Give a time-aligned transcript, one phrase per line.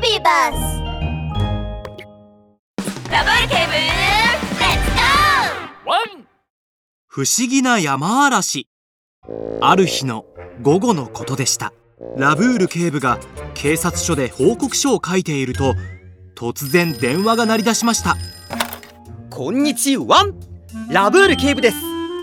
[0.00, 0.80] ビーバス
[3.10, 6.26] ダブルケーブル Let's go ワン
[7.06, 8.66] 不思議なヤマアラシ。
[9.60, 10.24] ある日の
[10.62, 11.74] 午後のことでした。
[12.16, 13.18] ラブール警部が
[13.52, 15.74] 警察署で報告書を書いていると
[16.34, 18.16] 突然電話が鳴り出しました。
[19.28, 20.24] こんにちは。
[20.88, 21.76] ラブール警部です。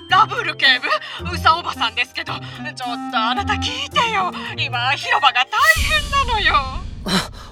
[0.10, 0.88] ラブール警部？
[1.32, 2.42] うさおばさんですけどちょっ
[3.12, 4.32] とあなた聞いてよ。
[4.58, 5.46] 今広場が大
[6.26, 6.87] 変なのよ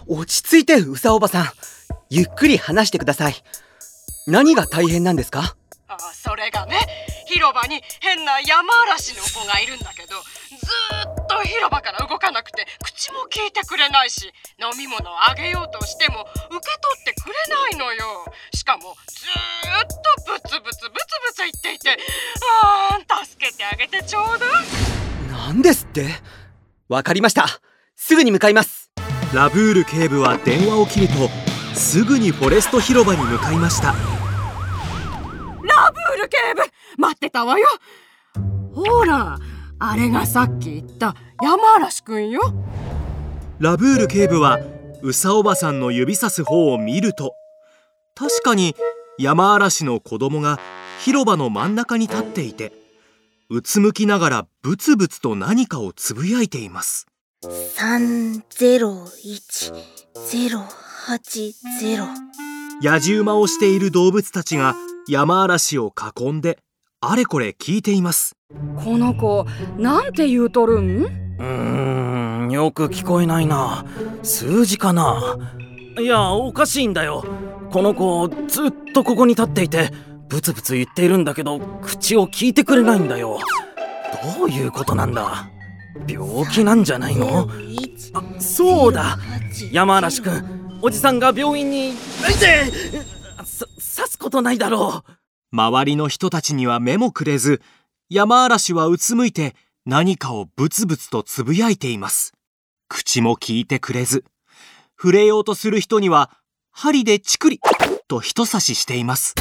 [0.07, 1.45] 落ち着いてうさおばさん。
[2.09, 3.35] ゆっくり話してください。
[4.27, 5.55] 何が大変なんですか？
[5.87, 6.79] あそれがね
[7.27, 16.59] 広場に変な山嵐の子がいるんだけどずーっと広場から動かなくて口も聞いてくれないし飲み物をあげようとしても受け取
[17.01, 18.25] ってくれないのよ。
[18.53, 19.95] しかもずーっと
[20.33, 21.97] ブツブツブツブツ言っていて
[22.53, 24.49] あー助けてあげてちょうだい。
[25.31, 26.07] 何ですって？
[26.89, 27.45] わかりました。
[27.95, 28.74] すぐに向かいます
[29.33, 31.13] ラブール警部は電話を切ると
[31.73, 33.87] すぐにフォレスト広場に向かいました。
[33.87, 36.61] ラブール警部
[36.97, 37.65] 待ってたわよ。
[38.73, 39.37] ほら
[39.79, 42.41] あれがさっき言った山嵐くんよ。
[43.59, 44.59] ラブール警部は
[45.01, 47.33] うさおばさんの指さす方を見ると
[48.15, 48.75] 確かに
[49.17, 50.59] 山嵐の子供が
[50.99, 52.73] 広場の真ん中に立っていて
[53.49, 57.07] うつむきながらブツブツと何かをつぶやいています
[57.49, 59.71] 三ゼロ一
[60.29, 60.59] ゼロ
[61.05, 62.05] 八ゼロ
[62.81, 64.75] 野じ馬をしている動物たちが
[65.07, 66.57] 山嵐を囲んで
[67.01, 68.35] あれこれ聞いています。
[68.83, 69.45] この子
[69.77, 71.03] なんて言うとるん？
[71.03, 73.85] うーんよく聞こえないな。
[74.23, 75.37] 数字かな。
[75.99, 77.23] いやおかしいんだよ。
[77.71, 79.91] この子ずっとここに立っていて
[80.29, 83.39] ブツブツ言っているんだけど口を聞いてくれないんだよ。
[84.37, 85.51] どういうことなんだ？
[86.07, 87.49] 病気なんじゃないの？
[88.13, 89.17] あそうだ。
[89.71, 91.93] 山嵐くんおじさんが病院に。
[93.37, 95.11] 刺すことないだろう。
[95.51, 97.61] 周りの人たちには目もくれず
[98.09, 99.55] 山嵐はうつむいて
[99.85, 102.33] 何かをブツブツとつぶやいています。
[102.89, 104.25] 口も聞いてくれず
[104.97, 106.31] 触れようとする人には
[106.71, 107.59] 針でチクリ
[108.07, 109.33] と人差ししています。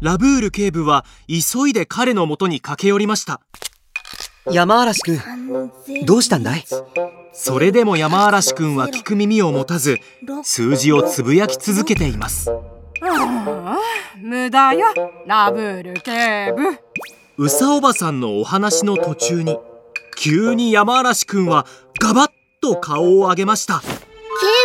[0.00, 3.40] ラブール警部は急いで彼のもとに駆け寄りました
[4.50, 5.70] 山嵐くん。
[6.04, 6.64] どうしたんだい？
[7.32, 9.98] それでも山嵐くんは聞く耳を持たず
[10.42, 12.50] 数字をつぶやき続けています。
[12.50, 12.56] あ
[13.00, 13.78] あ
[14.16, 14.86] 無駄よ。
[15.26, 17.44] ラブール警部。
[17.44, 19.58] うさおばさんのお話の途中に
[20.16, 21.66] 急に山嵐くんは
[22.00, 23.80] ガバッと顔を上げました。
[23.80, 23.86] 警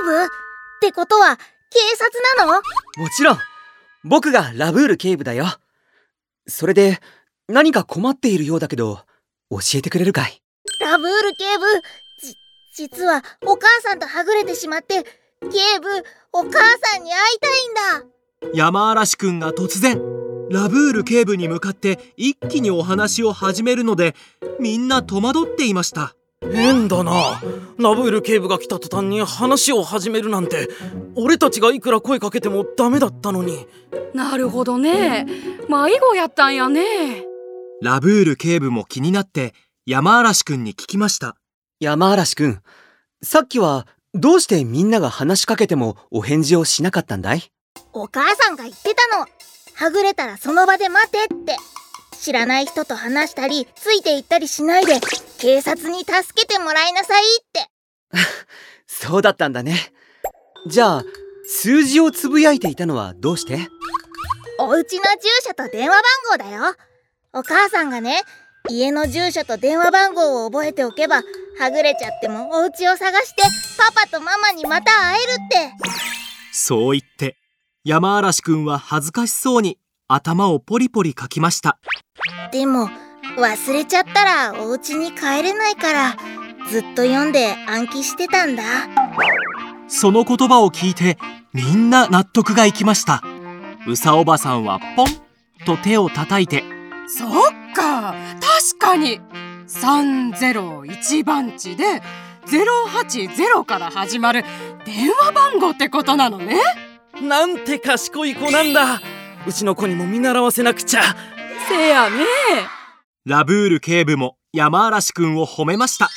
[0.03, 0.23] 部？
[0.23, 0.27] っ
[0.81, 1.43] てことは警
[1.95, 2.53] 察なの？
[2.53, 3.37] もちろん。
[4.03, 5.45] 僕がラブール警部だよ。
[6.47, 6.99] それで
[7.47, 9.01] 何か困っているようだけど
[9.49, 10.41] 教えてくれるかい？
[10.81, 11.65] ラブール警部。
[12.21, 12.35] じ
[12.75, 15.03] 実はお母さんとはぐれてしまって
[15.41, 15.47] 警
[15.79, 15.87] 部
[16.33, 17.47] お母さんに会いた
[17.97, 18.53] いんだ。
[18.53, 20.01] 山嵐くんが突然
[20.49, 24.15] ラブール警部に向かって一気にお話を始めるので
[24.59, 26.13] みんな戸惑っていました。
[26.41, 27.41] 変だな。
[27.79, 30.69] ラブール警部が来た途端に話を始めるなんて
[31.15, 33.65] 俺たちがいくら声かけてもダメだったのに。
[34.13, 35.25] なるほどね。
[35.67, 37.23] 迷子やったんやね
[37.81, 39.53] ラブール警部も気になって
[39.85, 41.35] 山嵐くんに聞きました。
[41.79, 42.61] 山嵐くん
[43.21, 47.43] さっきはどうしてみんなが話しかけてもお返事をしなかったんだい？
[47.93, 49.27] お母さんが言ってたの。
[49.75, 51.55] はぐれたらその場で待てって。
[52.19, 54.99] 知らない人と話したりついて行ったりしないで
[55.37, 57.69] 警察に助けてもらいなさいって。
[58.87, 59.93] そうだったんだね。
[60.65, 61.03] じゃあ
[61.47, 63.69] 数字をつぶやいていたのはどうして？
[64.59, 66.75] お家の住所と電話番号だよ
[67.37, 68.23] お母さんがね
[68.67, 71.17] 家の住所と電話番号を覚えておけば
[71.59, 73.43] はぐれちゃってもお家を探して
[73.77, 75.85] パパとママにまた会えるって。
[76.51, 77.37] そう言って
[77.83, 79.77] 山嵐くんは恥ずかしそうに
[80.07, 81.77] 頭をポリポリかきました。
[82.51, 82.89] でも
[83.37, 86.17] 忘れちゃったらお家に帰れないから
[86.71, 88.63] ずっと読んで暗記してたんだ。
[89.87, 91.19] その言葉を聞いて
[91.53, 93.21] みんな納得がいきました。
[93.87, 95.05] うさおばさんはポン
[95.67, 96.63] と手を叩いて
[97.07, 97.31] そっ
[97.73, 98.13] か。
[98.39, 99.21] 確かに。
[99.67, 102.01] 301番地で
[102.45, 104.43] 080から始まる
[104.85, 106.61] 電話番号ってことなのね。
[107.21, 109.01] なんて賢い子なんだ。
[109.45, 111.01] うちの子にも見習わせなくちゃ。
[111.67, 112.25] せやね。
[113.25, 116.09] ラブール警部も山嵐くんを褒めました。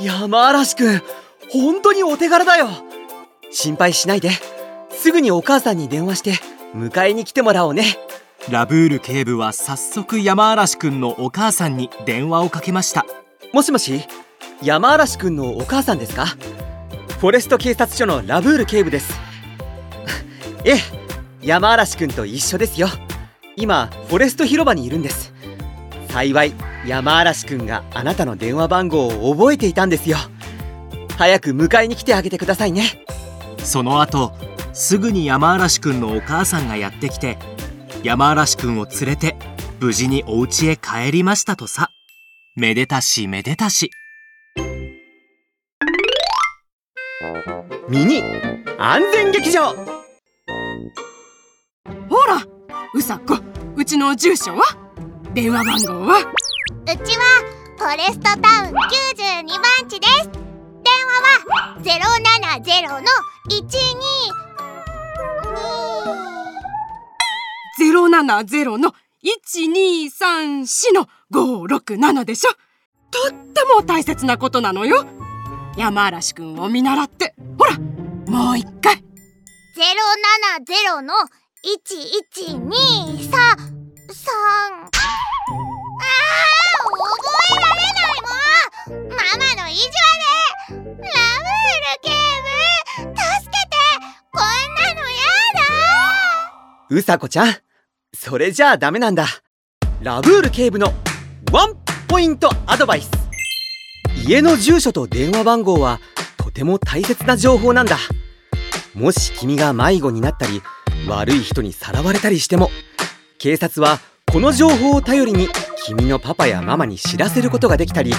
[0.00, 1.02] 山嵐くん
[1.50, 2.68] 本当にお手柄だよ。
[3.50, 4.30] 心配しないで。
[4.90, 6.32] すぐにお母さんに電話して
[6.74, 7.84] 迎えに来てもらおうね
[8.50, 13.06] ラブール警部は早速山嵐くんのお母さんに電話をかけました。
[13.52, 14.02] もしもし
[14.62, 16.26] 山嵐くんのお母さんですか？
[17.20, 19.14] フォレスト警察署のラブール警部です。
[20.64, 20.76] ええ
[21.40, 22.88] 山嵐くんと一緒ですよ。
[23.56, 25.32] 今フォレスト広場にいるんです。
[26.08, 26.52] 幸い
[26.84, 30.18] 山嵐くんがあなたの電話番号を覚えていたんですよ。
[31.16, 33.04] 早く迎えに来てあげてくださいね。
[33.58, 34.32] その後
[34.72, 37.38] すぐに山嵐くんのお母さんがやってきて
[38.02, 39.36] 山嵐くんを連れて
[39.78, 41.88] 無事にお家へ帰りましたとさ。
[42.56, 43.90] めでたしめでたし。
[47.88, 48.22] ミニ
[48.78, 49.72] 安全劇場。
[52.08, 52.44] ほら
[52.92, 53.38] うさこ
[53.76, 54.64] うちの住所は？
[55.32, 56.18] 電話番号は？
[56.18, 57.22] うちは
[57.78, 58.40] フォレストタウン
[58.70, 60.28] 92番地です。
[60.82, 62.98] 電話は070の
[68.22, 72.50] 070の1234の567でしょ。
[73.10, 75.04] とっても大切なことなのよ。
[75.76, 77.34] 山嵐くんを見習って。
[77.58, 77.78] ほら
[78.28, 79.04] もう一回。
[79.76, 81.14] 070の
[81.64, 83.68] 1123あー
[86.92, 87.20] 覚
[87.50, 88.34] えられないも
[88.98, 89.08] ん。
[89.08, 89.80] ママの意地
[90.68, 90.70] 悪。
[90.70, 91.04] ラブール
[92.02, 93.14] 警部。
[93.16, 93.72] 助けて。
[94.32, 94.42] こん
[94.74, 95.14] なのや
[95.54, 95.60] だ。
[96.90, 97.54] うさこちゃん
[98.24, 99.26] それじゃあダメなんだ。
[100.00, 100.92] ラブール警部の
[101.50, 101.74] ワン
[102.06, 103.10] ポイントアドバイス。
[104.24, 105.98] 家の住所と電話番号は
[106.36, 107.98] とても大切な情報なんだ。
[108.94, 110.62] もし君が迷子になったり
[111.08, 112.70] 悪い人にさらわれたりしても
[113.38, 113.98] 警察は
[114.30, 115.48] この情報を頼りに
[115.84, 118.12] 君のパパやママに知らせることができたり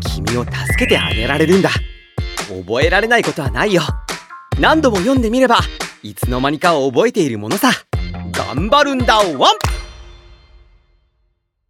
[0.00, 1.68] 君を助けてあげられるんだ。
[2.48, 3.82] 覚えられないことはないよ。
[4.58, 5.58] 何度も読んでみれば
[6.02, 7.70] いつの間にか覚えているものさ。
[8.32, 9.18] 頑張るんだ。
[9.18, 9.71] ワン！